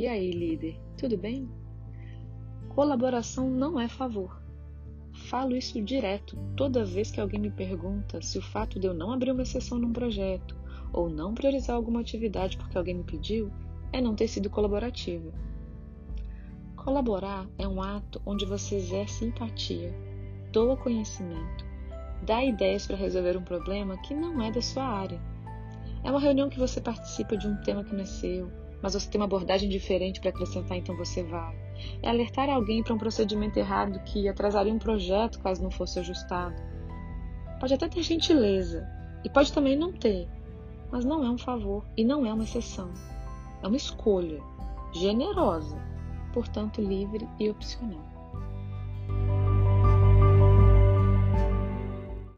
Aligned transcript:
E 0.00 0.08
aí, 0.08 0.30
líder, 0.30 0.80
tudo 0.96 1.18
bem? 1.18 1.46
Colaboração 2.70 3.50
não 3.50 3.78
é 3.78 3.86
favor. 3.86 4.40
Falo 5.12 5.54
isso 5.54 5.78
direto 5.82 6.38
toda 6.56 6.86
vez 6.86 7.10
que 7.10 7.20
alguém 7.20 7.38
me 7.38 7.50
pergunta 7.50 8.22
se 8.22 8.38
o 8.38 8.42
fato 8.42 8.80
de 8.80 8.86
eu 8.86 8.94
não 8.94 9.12
abrir 9.12 9.30
uma 9.30 9.42
exceção 9.42 9.78
num 9.78 9.92
projeto 9.92 10.56
ou 10.90 11.10
não 11.10 11.34
priorizar 11.34 11.76
alguma 11.76 12.00
atividade 12.00 12.56
porque 12.56 12.78
alguém 12.78 12.94
me 12.94 13.04
pediu 13.04 13.52
é 13.92 14.00
não 14.00 14.14
ter 14.14 14.26
sido 14.26 14.48
colaborativa. 14.48 15.30
Colaborar 16.76 17.46
é 17.58 17.68
um 17.68 17.82
ato 17.82 18.22
onde 18.24 18.46
você 18.46 18.76
exerce 18.76 19.26
empatia, 19.26 19.94
doa 20.50 20.78
conhecimento, 20.78 21.66
dá 22.24 22.42
ideias 22.42 22.86
para 22.86 22.96
resolver 22.96 23.36
um 23.36 23.44
problema 23.44 23.98
que 23.98 24.14
não 24.14 24.40
é 24.40 24.50
da 24.50 24.62
sua 24.62 24.82
área. 24.84 25.20
É 26.02 26.10
uma 26.10 26.20
reunião 26.20 26.48
que 26.48 26.58
você 26.58 26.80
participa 26.80 27.36
de 27.36 27.46
um 27.46 27.56
tema 27.56 27.84
que 27.84 27.92
não 27.92 28.00
é 28.00 28.06
seu, 28.06 28.50
mas 28.82 28.94
você 28.94 29.08
tem 29.10 29.20
uma 29.20 29.26
abordagem 29.26 29.68
diferente 29.68 30.20
para 30.20 30.30
acrescentar, 30.30 30.76
então 30.76 30.96
você 30.96 31.22
vai. 31.22 31.54
É 32.02 32.08
alertar 32.08 32.48
alguém 32.48 32.82
para 32.82 32.94
um 32.94 32.98
procedimento 32.98 33.58
errado 33.58 34.02
que 34.04 34.28
atrasaria 34.28 34.72
um 34.72 34.78
projeto 34.78 35.40
caso 35.40 35.62
não 35.62 35.70
fosse 35.70 35.98
ajustado. 35.98 36.56
Pode 37.58 37.74
até 37.74 37.88
ter 37.88 38.02
gentileza, 38.02 38.86
e 39.24 39.28
pode 39.28 39.52
também 39.52 39.76
não 39.76 39.92
ter, 39.92 40.28
mas 40.90 41.04
não 41.04 41.24
é 41.24 41.30
um 41.30 41.38
favor 41.38 41.84
e 41.96 42.04
não 42.04 42.24
é 42.24 42.32
uma 42.32 42.44
exceção. 42.44 42.90
É 43.62 43.66
uma 43.66 43.76
escolha 43.76 44.40
generosa, 44.92 45.76
portanto 46.32 46.80
livre 46.80 47.28
e 47.38 47.50
opcional. 47.50 48.19